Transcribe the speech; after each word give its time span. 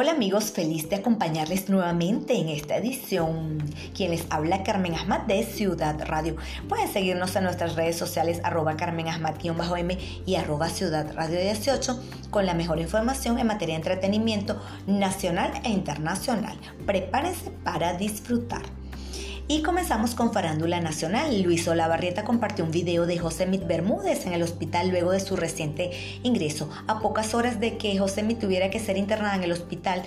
Hola 0.00 0.12
amigos, 0.12 0.52
feliz 0.52 0.88
de 0.88 0.94
acompañarles 0.94 1.68
nuevamente 1.68 2.34
en 2.34 2.48
esta 2.48 2.76
edición. 2.76 3.58
Quien 3.96 4.12
les 4.12 4.26
habla 4.30 4.62
Carmen 4.62 4.94
Ahmad 4.94 5.22
de 5.22 5.42
Ciudad 5.42 6.00
Radio. 6.06 6.36
Pueden 6.68 6.86
seguirnos 6.86 7.34
en 7.34 7.42
nuestras 7.42 7.74
redes 7.74 7.96
sociales 7.96 8.40
arroba 8.44 8.76
Carmen 8.76 9.08
m 9.08 9.98
y 10.24 10.36
arroba 10.36 10.68
Ciudad 10.68 11.12
Radio 11.16 11.40
18 11.40 12.00
con 12.30 12.46
la 12.46 12.54
mejor 12.54 12.78
información 12.78 13.40
en 13.40 13.48
materia 13.48 13.74
de 13.74 13.80
entretenimiento 13.80 14.62
nacional 14.86 15.50
e 15.64 15.70
internacional. 15.70 16.56
Prepárense 16.86 17.50
para 17.64 17.94
disfrutar. 17.94 18.62
Y 19.50 19.62
comenzamos 19.62 20.14
con 20.14 20.30
Farándula 20.30 20.78
Nacional. 20.78 21.40
Luis 21.42 21.66
Olavarrieta 21.66 22.22
compartió 22.22 22.66
un 22.66 22.70
video 22.70 23.06
de 23.06 23.16
José 23.16 23.46
Mit 23.46 23.66
Bermúdez 23.66 24.26
en 24.26 24.34
el 24.34 24.42
hospital 24.42 24.90
luego 24.90 25.10
de 25.10 25.20
su 25.20 25.36
reciente 25.36 25.90
ingreso. 26.22 26.68
A 26.86 27.00
pocas 27.00 27.32
horas 27.32 27.58
de 27.58 27.78
que 27.78 27.98
José 27.98 28.22
Mit 28.22 28.40
tuviera 28.40 28.68
que 28.68 28.78
ser 28.78 28.98
internada 28.98 29.36
en 29.36 29.44
el 29.44 29.52
hospital, 29.52 30.02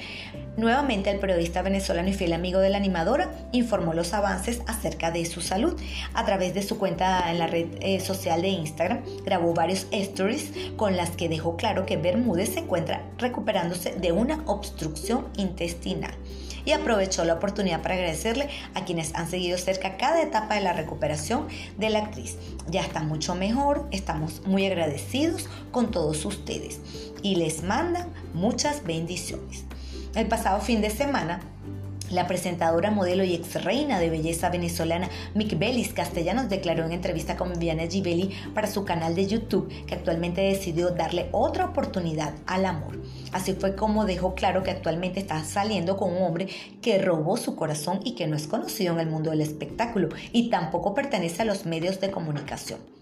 nuevamente 0.57 1.09
el 1.09 1.17
periodista 1.17 1.63
venezolano 1.63 2.09
y 2.09 2.13
fiel 2.13 2.33
amigo 2.33 2.59
de 2.59 2.69
la 2.69 2.77
animadora 2.77 3.31
informó 3.51 3.95
los 3.95 4.13
avances 4.13 4.61
acerca 4.67 5.09
de 5.09 5.25
su 5.25 5.41
salud. 5.41 5.75
A 6.13 6.23
través 6.23 6.53
de 6.53 6.61
su 6.61 6.77
cuenta 6.77 7.31
en 7.31 7.39
la 7.39 7.47
red 7.47 7.65
eh, 7.79 7.99
social 7.99 8.43
de 8.43 8.49
Instagram, 8.49 9.01
grabó 9.25 9.55
varios 9.55 9.87
stories 9.89 10.51
con 10.77 10.95
las 10.95 11.09
que 11.09 11.29
dejó 11.29 11.57
claro 11.57 11.87
que 11.87 11.97
Bermúdez 11.97 12.53
se 12.53 12.59
encuentra 12.59 13.01
recuperándose 13.17 13.95
de 13.95 14.11
una 14.11 14.43
obstrucción 14.45 15.29
intestinal 15.35 16.13
y 16.65 16.71
aprovechó 16.71 17.23
la 17.25 17.35
oportunidad 17.35 17.81
para 17.81 17.95
agradecerle 17.95 18.49
a 18.73 18.85
quienes 18.85 19.13
han 19.15 19.29
seguido 19.29 19.57
cerca 19.57 19.97
cada 19.97 20.21
etapa 20.21 20.55
de 20.55 20.61
la 20.61 20.73
recuperación 20.73 21.47
de 21.77 21.89
la 21.89 21.99
actriz. 21.99 22.37
Ya 22.67 22.81
está 22.81 23.03
mucho 23.03 23.35
mejor, 23.35 23.87
estamos 23.91 24.45
muy 24.45 24.65
agradecidos 24.65 25.49
con 25.71 25.91
todos 25.91 26.25
ustedes 26.25 26.79
y 27.21 27.35
les 27.35 27.63
mandan 27.63 28.07
muchas 28.33 28.83
bendiciones. 28.83 29.65
El 30.15 30.27
pasado 30.27 30.59
fin 30.61 30.81
de 30.81 30.89
semana, 30.89 31.39
la 32.11 32.27
presentadora, 32.27 32.91
modelo 32.91 33.23
y 33.23 33.33
ex 33.33 33.63
reina 33.63 33.99
de 33.99 34.09
belleza 34.09 34.49
venezolana 34.49 35.09
Mick 35.33 35.57
Bellis 35.57 35.93
Castellanos 35.93 36.49
declaró 36.49 36.85
en 36.85 36.91
entrevista 36.91 37.37
con 37.37 37.53
Viviana 37.53 37.87
Gibelli 37.87 38.31
para 38.53 38.67
su 38.67 38.85
canal 38.85 39.15
de 39.15 39.27
YouTube 39.27 39.71
que 39.85 39.95
actualmente 39.95 40.41
decidió 40.41 40.91
darle 40.91 41.29
otra 41.31 41.65
oportunidad 41.65 42.33
al 42.45 42.65
amor. 42.65 42.99
Así 43.31 43.53
fue 43.53 43.75
como 43.75 44.05
dejó 44.05 44.35
claro 44.35 44.63
que 44.63 44.71
actualmente 44.71 45.19
está 45.19 45.43
saliendo 45.43 45.97
con 45.97 46.13
un 46.13 46.23
hombre 46.23 46.47
que 46.81 47.01
robó 47.01 47.37
su 47.37 47.55
corazón 47.55 47.99
y 48.03 48.15
que 48.15 48.27
no 48.27 48.35
es 48.35 48.47
conocido 48.47 48.93
en 48.93 48.99
el 48.99 49.07
mundo 49.07 49.31
del 49.31 49.41
espectáculo 49.41 50.09
y 50.31 50.49
tampoco 50.49 50.93
pertenece 50.93 51.41
a 51.41 51.45
los 51.45 51.65
medios 51.65 51.99
de 51.99 52.11
comunicación. 52.11 53.00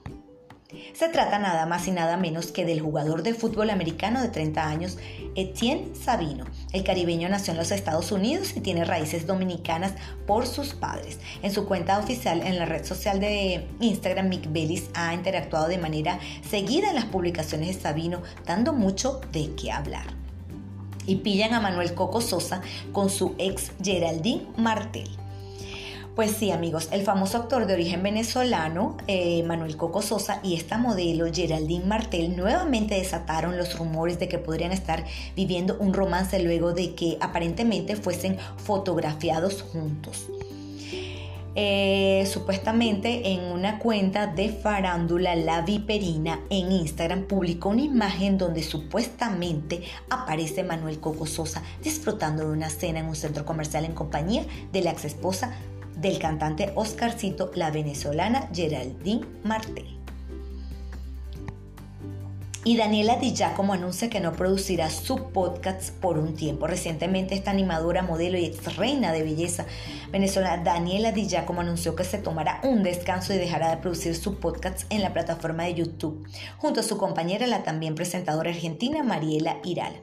Se 0.94 1.09
trata 1.09 1.39
nada 1.39 1.66
más 1.66 1.88
y 1.88 1.92
nada 1.92 2.16
menos 2.16 2.52
que 2.52 2.64
del 2.64 2.80
jugador 2.80 3.23
de 3.23 3.34
fútbol 3.34 3.72
americano 3.72 4.22
de 4.22 4.28
30 4.28 4.67
años, 4.67 4.98
Etienne 5.36 5.95
Sabino. 5.95 6.45
El 6.73 6.84
caribeño 6.84 7.28
nació 7.28 7.53
en 7.53 7.58
los 7.58 7.72
Estados 7.72 8.11
Unidos 8.11 8.53
y 8.56 8.61
tiene 8.61 8.86
raíces 8.86 9.26
dominicanas 9.26 9.94
por 10.28 10.45
sus 10.45 10.76
padres. 10.76 11.20
En 11.42 11.52
su 11.52 11.66
cuenta 11.66 11.98
oficial 11.98 12.44
en 12.44 12.59
la 12.59 12.66
red 12.66 12.86
social 12.86 13.20
de 13.20 13.66
Instagram, 13.80 14.30
Mick 14.30 14.52
Bellis 14.52 14.92
ha 14.94 15.16
interactuado 15.16 15.67
de 15.70 15.80
manera 15.80 16.20
seguida 16.48 16.89
en 16.89 16.95
las 16.95 17.06
publicaciones 17.06 17.76
de 17.76 17.81
Sabino, 17.81 18.22
dando 18.45 18.72
mucho 18.72 19.22
de 19.31 19.56
qué 19.56 19.72
hablar. 19.72 20.06
Y 21.08 21.16
pillan 21.16 21.56
a 21.56 21.61
Manuel 21.61 21.95
Coco 21.95 22.22
Sosa 22.22 22.61
con 22.92 23.09
su 23.09 23.33
ex 23.39 23.72
Geraldine 23.81 24.45
Martel. 24.56 25.09
Pues 26.20 26.31
sí, 26.31 26.52
amigos, 26.52 26.89
el 26.92 27.03
famoso 27.03 27.38
actor 27.38 27.66
de 27.66 27.75
origen 27.75 28.03
venezolano, 28.03 28.98
eh, 29.08 29.42
Manuel 29.44 29.78
Coco 29.78 30.02
Sosa, 30.02 30.42
y 30.44 30.56
esta 30.56 30.78
modelo, 30.78 31.31
Geraldine 31.34 31.86
Martel, 31.86 32.36
nuevamente 32.36 32.95
desataron 32.95 33.56
los 33.56 33.80
rumores 33.80 34.20
de 34.20 34.28
que 34.28 34.38
podrían 34.38 34.73
estar 34.73 35.06
viviendo 35.34 35.78
un 35.80 35.94
romance 35.94 36.38
luego 36.44 36.73
de 36.73 36.94
que 36.94 37.17
aparentemente 37.22 37.95
fuesen 37.95 38.38
fotografiados 38.58 39.61
juntos. 39.61 40.27
Eh, 41.55 42.27
supuestamente 42.30 43.32
en 43.32 43.39
una 43.45 43.80
cuenta 43.80 44.27
de 44.27 44.49
farándula 44.49 45.38
La 45.38 45.61
Viperina 45.61 46.42
en 46.49 46.73
Instagram 46.73 47.27
publicó 47.27 47.70
una 47.70 47.82
imagen 47.82 48.38
donde 48.38 48.61
supuestamente 48.61 49.83
aparece 50.10 50.64
Manuel 50.64 50.99
Coco 50.99 51.26
Sosa 51.26 51.64
disfrutando 51.82 52.44
de 52.44 52.52
una 52.52 52.70
cena 52.70 52.99
en 52.99 53.08
un 53.08 53.15
centro 53.15 53.45
comercial 53.45 53.86
en 53.86 53.94
compañía 53.94 54.45
de 54.71 54.82
la 54.83 54.92
ex 54.92 55.05
esposa 55.05 55.58
del 55.99 56.20
cantante 56.20 56.71
Oscarcito, 56.76 57.52
la 57.55 57.71
venezolana 57.71 58.49
Geraldine 58.54 59.26
Martel. 59.43 59.99
Y 62.65 62.76
Daniela 62.76 63.15
Di 63.15 63.33
Giacomo 63.33 63.71
anuncia 63.71 64.09
que 64.09 64.20
no 64.20 64.33
producirá 64.33 64.89
su 64.89 65.32
podcast 65.32 65.92
por 65.92 66.17
un 66.17 66.36
tiempo. 66.36 66.67
Recientemente 66.67 67.33
esta 67.33 67.52
animadora, 67.52 68.02
modelo 68.02 68.38
y 68.38 68.45
ex 68.45 68.76
reina 68.76 69.14
de 69.14 69.23
belleza 69.23 69.65
venezolana 70.11 70.61
Daniela 70.61 71.14
Di 71.14 71.27
Giacomo 71.27 71.61
anunció 71.61 71.95
que 71.95 72.04
se 72.04 72.17
tomará 72.17 72.59
un 72.64 72.83
descanso 72.83 73.33
y 73.33 73.38
dejará 73.38 73.70
de 73.70 73.77
producir 73.77 74.14
su 74.14 74.39
podcast 74.39 74.82
en 74.89 75.02
la 75.02 75.14
plataforma 75.14 75.64
de 75.64 75.76
YouTube, 75.76 76.27
junto 76.58 76.82
a 76.82 76.83
su 76.83 76.98
compañera, 76.98 77.48
la 77.48 77.64
también 77.64 77.95
presentadora 77.95 78.49
argentina 78.49 79.04
Mariela 79.04 79.58
Iral. 79.64 79.93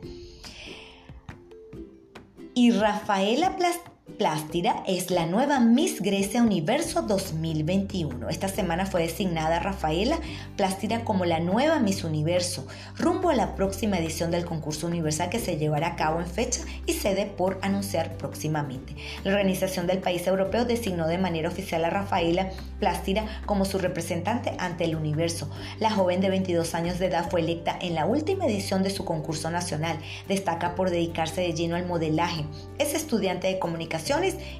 Y 2.54 2.70
Rafaela 2.70 3.54
Plas 3.56 3.78
Plástida 4.06 4.84
es 4.86 5.10
la 5.10 5.26
nueva 5.26 5.58
Miss 5.58 6.00
Grecia 6.00 6.40
Universo 6.40 7.02
2021. 7.02 8.28
Esta 8.28 8.46
semana 8.46 8.86
fue 8.86 9.02
designada 9.02 9.58
Rafaela 9.58 10.20
Plástida 10.56 11.04
como 11.04 11.24
la 11.24 11.40
nueva 11.40 11.80
Miss 11.80 12.04
Universo, 12.04 12.68
rumbo 12.96 13.30
a 13.30 13.34
la 13.34 13.56
próxima 13.56 13.98
edición 13.98 14.30
del 14.30 14.44
concurso 14.44 14.86
universal 14.86 15.28
que 15.28 15.40
se 15.40 15.58
llevará 15.58 15.88
a 15.88 15.96
cabo 15.96 16.20
en 16.20 16.26
fecha 16.26 16.62
y 16.86 16.92
sede 16.92 17.26
por 17.26 17.58
anunciar 17.62 18.16
próximamente. 18.16 18.94
La 19.24 19.32
organización 19.32 19.88
del 19.88 19.98
país 19.98 20.24
europeo 20.28 20.64
designó 20.64 21.08
de 21.08 21.18
manera 21.18 21.48
oficial 21.48 21.84
a 21.84 21.90
Rafaela 21.90 22.50
Plástida 22.78 23.42
como 23.44 23.64
su 23.64 23.78
representante 23.78 24.52
ante 24.58 24.84
el 24.84 24.94
universo. 24.94 25.50
La 25.80 25.90
joven 25.90 26.20
de 26.20 26.30
22 26.30 26.76
años 26.76 27.00
de 27.00 27.06
edad 27.06 27.28
fue 27.28 27.40
electa 27.40 27.76
en 27.82 27.96
la 27.96 28.06
última 28.06 28.46
edición 28.46 28.84
de 28.84 28.90
su 28.90 29.04
concurso 29.04 29.50
nacional. 29.50 29.98
Destaca 30.28 30.76
por 30.76 30.90
dedicarse 30.90 31.40
de 31.40 31.54
lleno 31.54 31.74
al 31.74 31.86
modelaje. 31.86 32.44
Es 32.78 32.94
estudiante 32.94 33.48
de 33.48 33.58
comunicación 33.58 33.95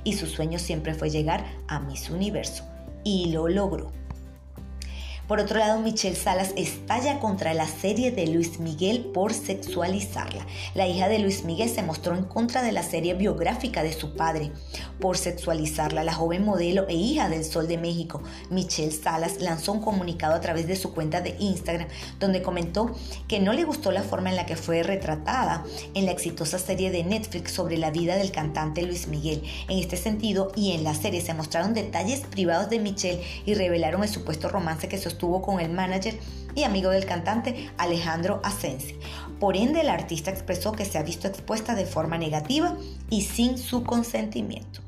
y 0.05 0.13
su 0.15 0.27
sueño 0.27 0.59
siempre 0.59 0.95
fue 0.95 1.11
llegar 1.11 1.45
a 1.69 1.81
Miss 1.81 2.11
Universo. 2.11 2.65
Y 3.05 3.31
lo 3.33 3.49
logró. 3.49 3.93
Por 5.27 5.41
otro 5.41 5.59
lado, 5.59 5.81
Michelle 5.81 6.15
Salas 6.15 6.53
estalla 6.55 7.19
contra 7.19 7.53
la 7.53 7.67
serie 7.67 8.13
de 8.13 8.29
Luis 8.29 8.61
Miguel 8.61 9.07
por 9.13 9.35
sexualizarla. 9.35 10.47
La 10.75 10.87
hija 10.87 11.09
de 11.09 11.19
Luis 11.19 11.43
Miguel 11.43 11.69
se 11.69 11.83
mostró 11.83 12.15
en 12.15 12.23
contra 12.23 12.63
de 12.63 12.71
la 12.71 12.85
serie 12.85 13.15
biográfica 13.15 13.83
de 13.83 13.93
su 13.93 14.15
padre 14.15 14.53
por 15.01 15.19
sexualizarla. 15.19 16.05
La 16.05 16.15
joven 16.15 16.45
modelo 16.45 16.87
e 16.89 16.95
hija 16.95 17.29
del 17.29 17.45
Sol 17.45 17.67
de 17.67 17.77
México, 17.77 18.23
Michelle 18.51 18.93
Salas, 18.93 19.41
lanzó 19.41 19.73
un 19.73 19.81
comunicado 19.81 20.33
a 20.37 20.41
través 20.41 20.69
de 20.69 20.77
su 20.77 20.95
cuenta 20.95 21.21
de 21.21 21.35
Instagram 21.41 21.89
donde 22.21 22.43
comentó 22.43 22.95
que 23.27 23.41
no 23.41 23.53
le 23.53 23.65
gustó 23.65 23.91
la 23.91 24.05
forma 24.05 24.31
en 24.31 24.37
la 24.37 24.47
que 24.47 24.55
fue 24.55 24.85
retratada 24.85 25.65
en 25.95 26.07
la 26.07 26.13
exitosa 26.13 26.61
serie 26.61 26.93
de 26.93 27.03
Netflix 27.03 27.51
sobre 27.51 27.79
la 27.79 27.91
vida 27.91 28.15
del 28.15 28.31
cantante 28.31 28.83
Luis 28.83 29.09
Miguel. 29.09 29.43
En 29.69 29.81
este 29.81 29.97
sentido, 29.97 30.53
y 30.55 30.71
en 30.71 30.85
la 30.85 30.95
serie 30.95 31.21
se 31.21 31.35
mostraron 31.35 31.75
detalles 31.75 32.21
privados 32.21 32.71
de 32.71 32.79
Michelle 32.79 33.21
y 33.45 33.55
revelaron 33.55 34.05
el 34.05 34.09
supuesto 34.09 34.49
romance 34.49 34.87
que 34.87 34.99
sostuvo 34.99 35.16
estuvo 35.17 35.41
con 35.41 35.61
el 35.61 35.73
manager 35.73 36.19
y 36.55 36.65
amigo 36.65 36.91
del 36.91 37.07
cantante 37.07 37.71
Alejandro 37.79 38.41
Asensi. 38.45 38.97
Por 39.41 39.57
ende, 39.57 39.81
el 39.81 39.89
artista 39.89 40.31
expresó 40.31 40.73
que 40.73 40.85
se 40.85 40.99
ha 40.99 41.03
visto 41.03 41.27
expuesta 41.27 41.75
de 41.75 41.87
forma 41.87 42.19
negativa 42.19 42.77
y 43.09 43.23
sin 43.23 43.57
su 43.57 43.83
consentimiento. 43.83 44.86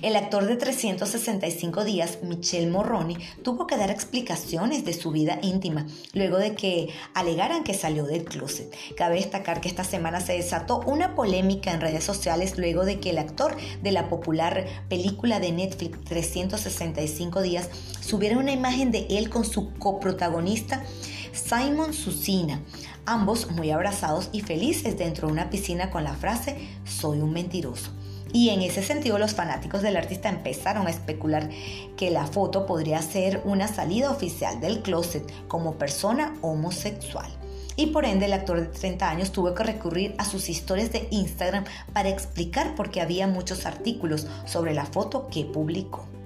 El 0.00 0.14
actor 0.14 0.46
de 0.46 0.54
365 0.54 1.82
días, 1.82 2.18
Michelle 2.22 2.70
Morroni, 2.70 3.16
tuvo 3.42 3.66
que 3.66 3.76
dar 3.76 3.90
explicaciones 3.90 4.84
de 4.84 4.92
su 4.92 5.10
vida 5.10 5.40
íntima 5.42 5.86
luego 6.12 6.38
de 6.38 6.54
que 6.54 6.90
alegaran 7.14 7.64
que 7.64 7.74
salió 7.74 8.04
del 8.04 8.24
closet. 8.24 8.72
Cabe 8.96 9.16
destacar 9.16 9.60
que 9.60 9.68
esta 9.68 9.82
semana 9.82 10.20
se 10.20 10.34
desató 10.34 10.80
una 10.86 11.16
polémica 11.16 11.72
en 11.72 11.80
redes 11.80 12.04
sociales 12.04 12.58
luego 12.58 12.84
de 12.84 13.00
que 13.00 13.10
el 13.10 13.18
actor 13.18 13.56
de 13.82 13.90
la 13.90 14.08
popular 14.08 14.66
película 14.88 15.40
de 15.40 15.50
Netflix 15.50 16.04
365 16.04 17.42
días 17.42 17.68
subiera 18.00 18.38
una 18.38 18.52
imagen 18.52 18.92
de 18.92 19.06
él 19.10 19.30
con 19.30 19.44
su 19.44 19.74
coprotagonista 19.74 20.84
Simon 21.32 21.92
Susina, 21.92 22.60
ambos 23.04 23.50
muy 23.50 23.72
abrazados 23.72 24.28
y 24.32 24.42
felices 24.42 24.96
dentro 24.96 25.26
de 25.26 25.32
una 25.32 25.50
piscina 25.50 25.90
con 25.90 26.04
la 26.04 26.14
frase 26.14 26.56
soy 26.84 27.20
un 27.20 27.32
mentiroso. 27.32 27.97
Y 28.32 28.50
en 28.50 28.62
ese 28.62 28.82
sentido 28.82 29.18
los 29.18 29.34
fanáticos 29.34 29.82
del 29.82 29.96
artista 29.96 30.28
empezaron 30.28 30.86
a 30.86 30.90
especular 30.90 31.48
que 31.96 32.10
la 32.10 32.26
foto 32.26 32.66
podría 32.66 33.00
ser 33.02 33.40
una 33.44 33.68
salida 33.68 34.10
oficial 34.10 34.60
del 34.60 34.82
closet 34.82 35.24
como 35.48 35.74
persona 35.74 36.34
homosexual. 36.42 37.30
Y 37.76 37.86
por 37.86 38.04
ende 38.04 38.26
el 38.26 38.32
actor 38.32 38.60
de 38.60 38.66
30 38.66 39.08
años 39.08 39.30
tuvo 39.30 39.54
que 39.54 39.62
recurrir 39.62 40.14
a 40.18 40.24
sus 40.24 40.48
historias 40.48 40.90
de 40.90 41.06
Instagram 41.10 41.64
para 41.92 42.08
explicar 42.08 42.74
por 42.74 42.90
qué 42.90 43.00
había 43.00 43.28
muchos 43.28 43.66
artículos 43.66 44.26
sobre 44.46 44.74
la 44.74 44.84
foto 44.84 45.28
que 45.28 45.44
publicó. 45.44 46.17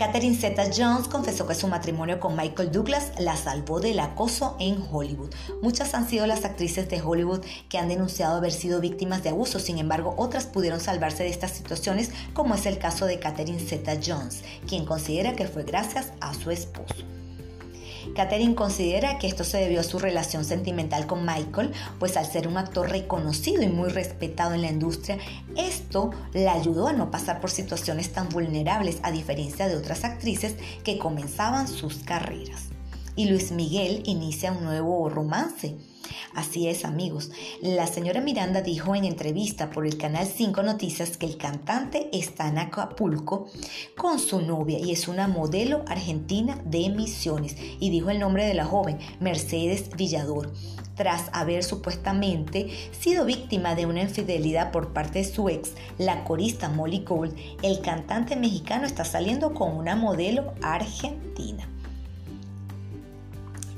Catherine 0.00 0.34
Zeta-Jones 0.34 1.08
confesó 1.08 1.46
que 1.46 1.54
su 1.54 1.68
matrimonio 1.68 2.20
con 2.20 2.34
Michael 2.34 2.72
Douglas 2.72 3.12
la 3.18 3.36
salvó 3.36 3.80
del 3.80 4.00
acoso 4.00 4.56
en 4.58 4.82
Hollywood. 4.90 5.34
Muchas 5.60 5.92
han 5.92 6.08
sido 6.08 6.26
las 6.26 6.46
actrices 6.46 6.88
de 6.88 7.02
Hollywood 7.02 7.44
que 7.68 7.76
han 7.76 7.90
denunciado 7.90 8.38
haber 8.38 8.50
sido 8.50 8.80
víctimas 8.80 9.22
de 9.22 9.28
abuso, 9.28 9.58
sin 9.58 9.76
embargo 9.76 10.14
otras 10.16 10.46
pudieron 10.46 10.80
salvarse 10.80 11.24
de 11.24 11.28
estas 11.28 11.50
situaciones, 11.50 12.12
como 12.32 12.54
es 12.54 12.64
el 12.64 12.78
caso 12.78 13.04
de 13.04 13.18
Catherine 13.18 13.60
Zeta-Jones, 13.60 14.42
quien 14.66 14.86
considera 14.86 15.36
que 15.36 15.46
fue 15.46 15.64
gracias 15.64 16.14
a 16.22 16.32
su 16.32 16.50
esposo. 16.50 17.04
Catherine 18.14 18.54
considera 18.54 19.18
que 19.18 19.26
esto 19.26 19.44
se 19.44 19.58
debió 19.58 19.80
a 19.80 19.84
su 19.84 19.98
relación 19.98 20.44
sentimental 20.44 21.06
con 21.06 21.24
Michael, 21.24 21.72
pues 21.98 22.16
al 22.16 22.26
ser 22.26 22.48
un 22.48 22.56
actor 22.56 22.90
reconocido 22.90 23.62
y 23.62 23.68
muy 23.68 23.88
respetado 23.88 24.54
en 24.54 24.62
la 24.62 24.70
industria, 24.70 25.18
esto 25.56 26.10
la 26.32 26.52
ayudó 26.52 26.88
a 26.88 26.92
no 26.92 27.10
pasar 27.10 27.40
por 27.40 27.50
situaciones 27.50 28.12
tan 28.12 28.28
vulnerables 28.28 28.98
a 29.02 29.10
diferencia 29.10 29.68
de 29.68 29.76
otras 29.76 30.04
actrices 30.04 30.56
que 30.84 30.98
comenzaban 30.98 31.68
sus 31.68 31.96
carreras. 31.96 32.68
Y 33.16 33.26
Luis 33.26 33.52
Miguel 33.52 34.02
inicia 34.06 34.52
un 34.52 34.64
nuevo 34.64 35.08
romance 35.08 35.76
Así 36.34 36.68
es, 36.68 36.84
amigos. 36.84 37.30
La 37.60 37.86
señora 37.86 38.20
Miranda 38.20 38.62
dijo 38.62 38.94
en 38.94 39.04
entrevista 39.04 39.70
por 39.70 39.86
el 39.86 39.96
canal 39.96 40.26
5 40.26 40.62
Noticias 40.62 41.16
que 41.16 41.26
el 41.26 41.36
cantante 41.36 42.08
está 42.12 42.48
en 42.48 42.58
Acapulco 42.58 43.46
con 43.96 44.18
su 44.18 44.40
novia 44.40 44.78
y 44.78 44.92
es 44.92 45.08
una 45.08 45.28
modelo 45.28 45.84
argentina 45.86 46.58
de 46.64 46.88
Misiones. 46.90 47.56
Y 47.80 47.90
dijo 47.90 48.10
el 48.10 48.18
nombre 48.18 48.46
de 48.46 48.54
la 48.54 48.64
joven, 48.64 48.98
Mercedes 49.20 49.90
Villador 49.96 50.52
tras 51.00 51.30
haber 51.32 51.64
supuestamente 51.64 52.68
sido 52.92 53.24
víctima 53.24 53.74
de 53.74 53.86
una 53.86 54.02
infidelidad 54.02 54.70
por 54.70 54.92
parte 54.92 55.20
de 55.20 55.24
su 55.24 55.48
ex, 55.48 55.72
la 55.96 56.24
corista 56.24 56.68
Molly 56.68 57.04
Gold, 57.06 57.34
el 57.62 57.80
cantante 57.80 58.36
mexicano 58.36 58.84
está 58.84 59.06
saliendo 59.06 59.54
con 59.54 59.74
una 59.74 59.96
modelo 59.96 60.52
argentina. 60.60 61.66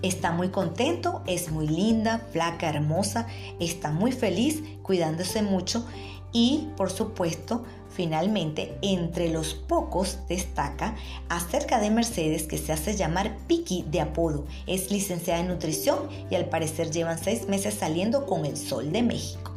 Está 0.02 0.32
muy 0.32 0.48
contento, 0.50 1.22
es 1.26 1.50
muy 1.50 1.68
linda, 1.68 2.26
flaca, 2.32 2.68
hermosa, 2.68 3.26
está 3.60 3.90
muy 3.92 4.12
feliz, 4.12 4.62
cuidándose 4.82 5.42
mucho 5.42 5.86
y 6.32 6.68
por 6.76 6.90
supuesto 6.90 7.64
Finalmente, 7.92 8.78
entre 8.80 9.28
los 9.28 9.52
pocos 9.52 10.18
destaca 10.26 10.96
acerca 11.28 11.78
de 11.78 11.90
Mercedes 11.90 12.44
que 12.44 12.56
se 12.56 12.72
hace 12.72 12.96
llamar 12.96 13.36
Piki 13.46 13.84
de 13.90 14.00
apodo. 14.00 14.46
Es 14.66 14.90
licenciada 14.90 15.40
en 15.40 15.48
nutrición 15.48 16.08
y 16.30 16.34
al 16.36 16.46
parecer 16.46 16.90
llevan 16.90 17.22
seis 17.22 17.48
meses 17.48 17.74
saliendo 17.74 18.24
con 18.24 18.46
el 18.46 18.56
Sol 18.56 18.92
de 18.92 19.02
México. 19.02 19.52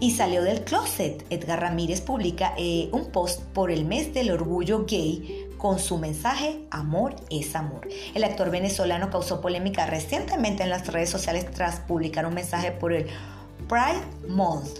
Y 0.00 0.12
salió 0.12 0.42
del 0.42 0.64
closet. 0.64 1.26
Edgar 1.28 1.60
Ramírez 1.60 2.00
publica 2.00 2.54
eh, 2.56 2.88
un 2.92 3.10
post 3.10 3.42
por 3.52 3.70
el 3.70 3.84
mes 3.84 4.14
del 4.14 4.30
orgullo 4.30 4.86
gay 4.86 5.37
con 5.58 5.78
su 5.78 5.98
mensaje 5.98 6.60
Amor 6.70 7.16
es 7.30 7.54
amor. 7.54 7.86
El 8.14 8.24
actor 8.24 8.50
venezolano 8.50 9.10
causó 9.10 9.40
polémica 9.40 9.86
recientemente 9.86 10.62
en 10.62 10.70
las 10.70 10.86
redes 10.86 11.10
sociales 11.10 11.50
tras 11.50 11.80
publicar 11.80 12.24
un 12.24 12.34
mensaje 12.34 12.72
por 12.72 12.92
el 12.92 13.06
Pride 13.68 14.28
Month 14.28 14.78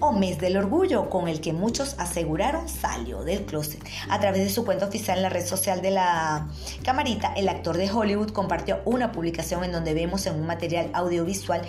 o 0.00 0.12
mes 0.12 0.38
del 0.38 0.56
orgullo 0.56 1.08
con 1.08 1.28
el 1.28 1.40
que 1.40 1.52
muchos 1.52 1.94
aseguraron 1.98 2.68
salió 2.68 3.22
del 3.22 3.46
closet. 3.46 3.82
A 4.10 4.20
través 4.20 4.42
de 4.42 4.50
su 4.50 4.64
cuenta 4.64 4.86
oficial 4.86 5.18
en 5.18 5.22
la 5.22 5.28
red 5.30 5.46
social 5.46 5.80
de 5.80 5.92
la 5.92 6.48
camarita, 6.84 7.32
el 7.34 7.48
actor 7.48 7.76
de 7.78 7.90
Hollywood 7.90 8.32
compartió 8.32 8.82
una 8.84 9.12
publicación 9.12 9.64
en 9.64 9.72
donde 9.72 9.94
vemos 9.94 10.26
en 10.26 10.34
un 10.34 10.46
material 10.46 10.90
audiovisual 10.92 11.62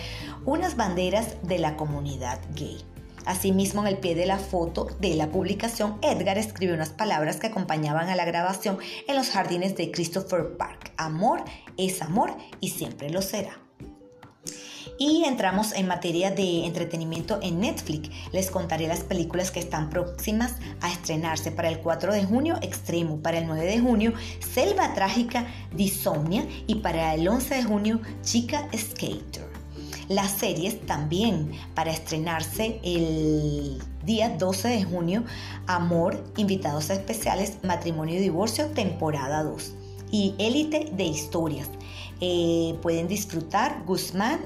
unas 0.45 0.75
banderas 0.75 1.37
de 1.43 1.59
la 1.59 1.77
comunidad 1.77 2.39
gay. 2.53 2.83
Asimismo, 3.27 3.81
en 3.81 3.87
el 3.87 3.97
pie 3.97 4.15
de 4.15 4.25
la 4.25 4.39
foto 4.39 4.87
de 5.01 5.13
la 5.15 5.29
publicación, 5.29 5.97
Edgar 6.01 6.37
escribió 6.37 6.73
unas 6.73 6.91
palabras 6.91 7.35
que 7.35 7.47
acompañaban 7.47 8.07
a 8.07 8.15
la 8.15 8.23
grabación 8.23 8.77
en 9.05 9.17
los 9.17 9.31
jardines 9.31 9.75
de 9.75 9.91
Christopher 9.91 10.55
Park. 10.55 10.93
Amor 10.95 11.43
es 11.75 12.01
amor 12.01 12.37
y 12.61 12.69
siempre 12.69 13.09
lo 13.09 13.21
será. 13.21 13.59
Y 14.97 15.25
entramos 15.25 15.73
en 15.73 15.87
materia 15.87 16.31
de 16.31 16.65
entretenimiento 16.65 17.39
en 17.41 17.59
Netflix. 17.59 18.09
Les 18.31 18.49
contaré 18.49 18.87
las 18.87 19.03
películas 19.03 19.51
que 19.51 19.59
están 19.59 19.89
próximas 19.89 20.55
a 20.79 20.89
estrenarse 20.89 21.51
para 21.51 21.67
el 21.67 21.79
4 21.79 22.13
de 22.13 22.23
junio, 22.23 22.55
Extremo, 22.61 23.21
para 23.21 23.39
el 23.39 23.47
9 23.47 23.65
de 23.65 23.79
junio, 23.79 24.13
Selva 24.39 24.93
Trágica, 24.93 25.45
Disomnia 25.75 26.47
y 26.65 26.75
para 26.75 27.13
el 27.13 27.27
11 27.27 27.55
de 27.55 27.63
junio, 27.63 28.01
Chica 28.23 28.69
Skater. 28.73 29.56
Las 30.09 30.31
series 30.31 30.85
también 30.85 31.51
para 31.75 31.91
estrenarse 31.91 32.79
el 32.81 33.83
día 34.05 34.29
12 34.29 34.69
de 34.69 34.83
junio, 34.85 35.25
Amor, 35.67 36.23
Invitados 36.37 36.89
Especiales, 36.89 37.57
Matrimonio 37.63 38.15
y 38.15 38.19
Divorcio, 38.19 38.67
temporada 38.67 39.43
2. 39.43 39.73
Y 40.09 40.33
Élite 40.37 40.91
de 40.93 41.03
Historias. 41.03 41.67
Eh, 42.21 42.77
pueden 42.81 43.09
disfrutar 43.09 43.83
Guzmán, 43.85 44.39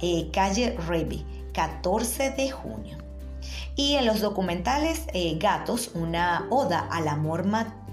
eh, 0.00 0.28
Calle 0.34 0.76
Rebe, 0.86 1.24
14 1.54 2.32
de 2.32 2.50
junio. 2.50 2.98
Y 3.76 3.94
en 3.94 4.04
los 4.04 4.20
documentales 4.20 5.04
eh, 5.14 5.38
Gatos, 5.38 5.92
una 5.94 6.46
oda 6.50 6.86
al 6.90 7.08
amor 7.08 7.46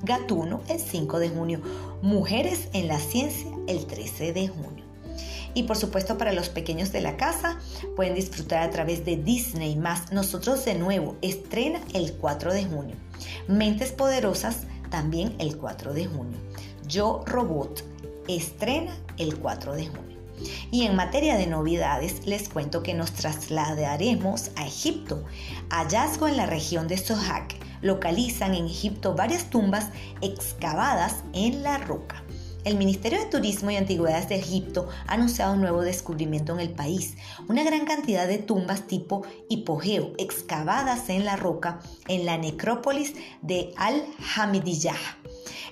gatuno, 0.04 0.60
el 0.68 0.82
5 0.82 1.20
de 1.20 1.30
junio. 1.30 1.62
Mujeres 2.02 2.68
en 2.74 2.90
la 2.90 3.00
ciencia, 3.00 3.50
el 3.68 3.86
13 3.86 4.34
de 4.34 4.50
junio. 4.50 4.87
Y 5.54 5.64
por 5.64 5.78
supuesto 5.78 6.18
para 6.18 6.34
los 6.34 6.50
pequeños 6.50 6.92
de 6.92 7.02
la 7.02 7.18
casa 7.18 7.60
pueden 7.96 8.16
disfrutar 8.16 8.64
a 8.64 8.70
través 8.70 9.06
de 9.06 9.18
Disney. 9.18 9.80
Nosotros 10.12 10.66
de 10.66 10.76
nuevo 10.76 11.16
estrena 11.22 11.82
el 11.94 12.14
4 12.14 12.54
de 12.54 12.66
junio. 12.66 12.96
Mentes 13.48 13.92
Poderosas 13.92 14.62
también 14.90 15.36
el 15.40 15.58
4 15.58 15.94
de 15.94 16.06
junio. 16.06 16.38
Yo 16.88 17.24
Robot 17.26 17.84
estrena 18.28 18.96
el 19.18 19.38
4 19.38 19.74
de 19.74 19.88
junio. 19.88 20.18
Y 20.72 20.84
en 20.84 20.96
materia 20.96 21.36
de 21.36 21.48
novedades, 21.48 22.28
les 22.28 22.48
cuento 22.50 22.84
que 22.84 22.94
nos 22.94 23.12
trasladaremos 23.14 24.52
a 24.56 24.68
Egipto. 24.68 25.24
Hallazgo 25.70 26.28
en 26.28 26.38
la 26.38 26.46
región 26.46 26.88
de 26.88 26.98
Sohag. 26.98 27.48
Localizan 27.82 28.54
en 28.54 28.66
Egipto 28.66 29.16
varias 29.16 29.50
tumbas 29.50 29.90
excavadas 30.22 31.24
en 31.34 31.64
la 31.64 31.78
roca. 31.80 32.24
El 32.68 32.76
Ministerio 32.76 33.20
de 33.20 33.28
Turismo 33.28 33.72
y 33.72 33.78
Antigüedades 33.78 34.28
de 34.28 34.36
Egipto 34.36 34.90
ha 35.08 35.14
anunciado 35.14 35.54
un 35.54 35.62
nuevo 35.62 35.84
descubrimiento 35.84 36.52
en 36.52 36.60
el 36.60 36.70
país, 36.70 37.16
una 37.48 37.64
gran 37.64 37.86
cantidad 37.86 38.28
de 38.28 38.40
tumbas 38.40 38.88
tipo 38.88 39.26
hipogeo 39.48 40.12
excavadas 40.18 41.08
en 41.08 41.24
la 41.24 41.38
roca 41.38 41.80
en 42.10 42.26
la 42.26 42.38
necrópolis 42.38 43.14
de 43.42 43.74
Al-Hamidiyah, 43.78 44.98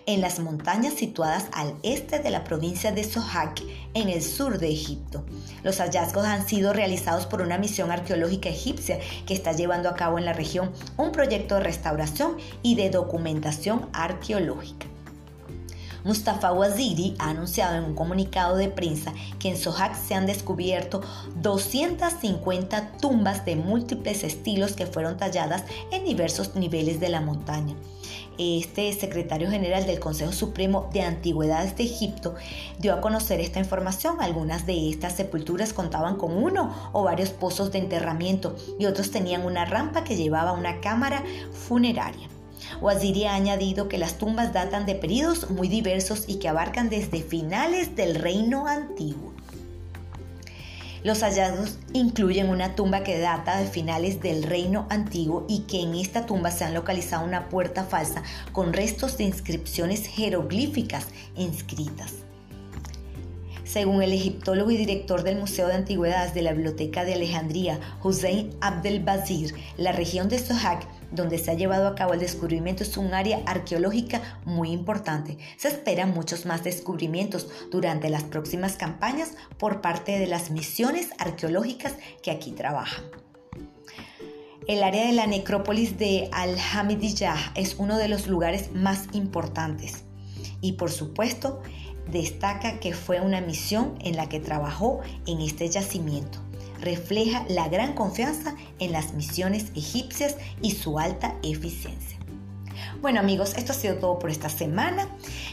en 0.05 0.21
las 0.21 0.39
montañas 0.39 0.93
situadas 0.93 1.47
al 1.51 1.75
este 1.83 2.19
de 2.19 2.29
la 2.29 2.45
provincia 2.45 2.93
de 2.93 3.03
Sohag, 3.03 3.55
en 3.93 4.07
el 4.07 4.21
sur 4.23 4.57
de 4.57 4.69
Egipto. 4.69 5.25
Los 5.63 5.81
hallazgos 5.81 6.23
han 6.23 6.47
sido 6.47 6.71
realizados 6.71 7.25
por 7.25 7.41
una 7.41 7.57
misión 7.57 7.91
arqueológica 7.91 8.47
egipcia 8.47 8.99
que 9.27 9.33
está 9.33 9.51
llevando 9.51 9.89
a 9.89 9.95
cabo 9.95 10.17
en 10.17 10.23
la 10.23 10.31
región 10.31 10.71
un 10.95 11.11
proyecto 11.11 11.55
de 11.55 11.63
restauración 11.63 12.37
y 12.63 12.75
de 12.75 12.89
documentación 12.89 13.89
arqueológica. 13.91 14.94
Mustafa 16.05 16.53
Waziri 16.53 17.15
ha 17.17 17.31
anunciado 17.31 17.77
en 17.77 17.83
un 17.83 17.95
comunicado 17.95 18.57
de 18.57 18.69
prensa 18.69 19.11
que 19.39 19.49
en 19.49 19.57
Sohag 19.57 19.95
se 19.95 20.13
han 20.13 20.27
descubierto 20.27 21.01
250 21.41 22.91
tumbas 23.01 23.43
de 23.43 23.55
múltiples 23.55 24.23
estilos 24.23 24.73
que 24.73 24.85
fueron 24.85 25.17
talladas 25.17 25.63
en 25.91 26.05
diversos 26.05 26.55
niveles 26.55 26.99
de 26.99 27.09
la 27.09 27.21
montaña. 27.21 27.75
Este 28.37 28.93
secretario 28.93 29.49
general 29.49 29.87
del 29.87 29.99
Consejo 29.99 30.31
Supremo 30.31 30.91
de 30.93 31.01
Antigüedades 31.01 31.75
de 31.75 31.85
Egipto 31.85 32.35
dio 32.77 32.93
a 32.93 33.01
conocer 33.01 33.39
esta 33.39 33.57
información. 33.57 34.17
Algunas 34.19 34.67
de 34.67 34.91
estas 34.91 35.13
sepulturas 35.13 35.73
contaban 35.73 36.17
con 36.17 36.37
uno 36.37 36.71
o 36.93 37.01
varios 37.01 37.29
pozos 37.29 37.71
de 37.71 37.79
enterramiento 37.79 38.55
y 38.77 38.85
otros 38.85 39.09
tenían 39.09 39.43
una 39.43 39.65
rampa 39.65 40.03
que 40.03 40.17
llevaba 40.17 40.51
una 40.51 40.81
cámara 40.81 41.23
funeraria. 41.51 42.34
Waziri 42.81 43.25
ha 43.25 43.35
añadido 43.35 43.87
que 43.87 43.97
las 43.97 44.17
tumbas 44.17 44.53
datan 44.53 44.85
de 44.85 44.95
periodos 44.95 45.49
muy 45.49 45.67
diversos 45.67 46.25
y 46.27 46.35
que 46.35 46.49
abarcan 46.49 46.89
desde 46.89 47.21
finales 47.21 47.95
del 47.95 48.15
reino 48.15 48.67
antiguo. 48.67 49.33
Los 51.05 51.21
hallazgos 51.21 51.77
incluyen 51.93 52.49
una 52.49 52.73
tumba 52.73 53.03
que 53.03 53.19
data 53.19 53.59
de 53.59 53.67
finales 53.67 54.21
del 54.21 54.41
reino 54.41 54.87
antiguo 54.89 55.45
y 55.47 55.59
que 55.67 55.81
en 55.81 55.93
esta 55.93 56.25
tumba 56.25 56.49
se 56.49 56.63
han 56.63 56.73
localizado 56.73 57.23
una 57.23 57.47
puerta 57.47 57.83
falsa 57.83 58.23
con 58.51 58.73
restos 58.73 59.15
de 59.15 59.25
inscripciones 59.25 60.07
jeroglíficas 60.07 61.05
inscritas. 61.35 62.25
Según 63.65 64.01
el 64.01 64.13
egiptólogo 64.13 64.71
y 64.71 64.77
director 64.77 65.21
del 65.21 65.37
Museo 65.37 65.67
de 65.67 65.75
Antigüedades 65.75 66.33
de 66.33 66.41
la 66.41 66.53
Biblioteca 66.53 67.05
de 67.05 67.13
Alejandría, 67.13 67.79
Hussein 68.03 68.55
Abdelbazir, 68.61 69.53
la 69.77 69.91
región 69.91 70.27
de 70.27 70.39
Sohag 70.39 70.87
donde 71.11 71.37
se 71.37 71.51
ha 71.51 71.55
llevado 71.55 71.87
a 71.87 71.95
cabo 71.95 72.13
el 72.13 72.19
descubrimiento 72.19 72.83
es 72.83 72.97
un 72.97 73.13
área 73.13 73.41
arqueológica 73.45 74.39
muy 74.45 74.71
importante. 74.71 75.37
Se 75.57 75.67
esperan 75.67 76.13
muchos 76.13 76.45
más 76.45 76.63
descubrimientos 76.63 77.47
durante 77.71 78.09
las 78.09 78.23
próximas 78.23 78.75
campañas 78.77 79.33
por 79.57 79.81
parte 79.81 80.19
de 80.19 80.27
las 80.27 80.51
misiones 80.51 81.09
arqueológicas 81.17 81.93
que 82.21 82.31
aquí 82.31 82.51
trabajan. 82.51 83.03
El 84.67 84.81
área 84.81 85.05
de 85.05 85.13
la 85.13 85.27
necrópolis 85.27 85.99
de 85.99 86.27
Al-Hamidiyah 86.31 87.53
es 87.53 87.75
uno 87.77 87.97
de 87.97 88.07
los 88.07 88.25
lugares 88.25 88.71
más 88.73 89.07
importantes 89.13 90.05
y 90.59 90.73
por 90.73 90.89
supuesto 90.89 91.61
destaca 92.11 92.79
que 92.79 92.93
fue 92.93 93.21
una 93.21 93.41
misión 93.41 93.93
en 94.01 94.15
la 94.15 94.27
que 94.27 94.39
trabajó 94.39 95.01
en 95.27 95.41
este 95.41 95.69
yacimiento. 95.69 96.44
Refleja 96.79 97.45
la 97.49 97.67
gran 97.67 97.93
confianza 97.93 98.55
en 98.79 98.91
las 98.91 99.13
misiones 99.13 99.71
egipcias 99.75 100.35
y 100.61 100.71
su 100.71 100.99
alta 100.99 101.35
eficiencia. 101.43 102.15
Bueno 103.01 103.19
amigos, 103.19 103.53
esto 103.55 103.71
ha 103.71 103.75
sido 103.75 103.97
todo 103.97 104.19
por 104.19 104.29
esta 104.29 104.49
semana. 104.49 105.07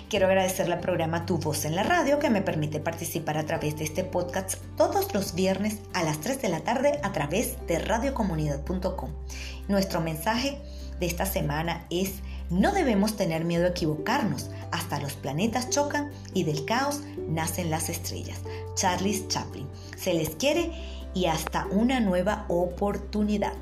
Quiero 0.08 0.26
agradecerle 0.26 0.74
al 0.74 0.80
programa 0.80 1.26
Tu 1.26 1.38
Voz 1.38 1.64
en 1.64 1.76
la 1.76 1.82
Radio 1.82 2.18
que 2.18 2.30
me 2.30 2.42
permite 2.42 2.80
participar 2.80 3.36
a 3.36 3.44
través 3.44 3.76
de 3.76 3.84
este 3.84 4.04
podcast 4.04 4.54
todos 4.76 5.12
los 5.14 5.34
viernes 5.34 5.78
a 5.92 6.02
las 6.02 6.20
3 6.20 6.40
de 6.40 6.48
la 6.48 6.60
tarde 6.60 6.98
a 7.02 7.12
través 7.12 7.56
de 7.66 7.78
radiocomunidad.com. 7.78 9.10
Nuestro 9.68 10.00
mensaje 10.00 10.58
de 10.98 11.06
esta 11.06 11.26
semana 11.26 11.86
es 11.90 12.14
no 12.50 12.72
debemos 12.72 13.16
tener 13.16 13.44
miedo 13.44 13.64
a 13.64 13.70
equivocarnos, 13.70 14.50
hasta 14.70 15.00
los 15.00 15.14
planetas 15.14 15.70
chocan 15.70 16.10
y 16.34 16.44
del 16.44 16.64
caos 16.64 17.00
nacen 17.28 17.70
las 17.70 17.88
estrellas. 17.88 18.38
Charles 18.74 19.26
Chaplin. 19.28 19.66
Se 19.96 20.14
les 20.14 20.30
quiere 20.30 20.70
y 21.14 21.26
hasta 21.26 21.66
una 21.70 22.00
nueva 22.00 22.44
oportunidad. 22.48 23.56